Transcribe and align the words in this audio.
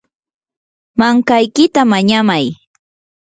mankaykita 0.99 1.81
mañamay. 1.91 2.45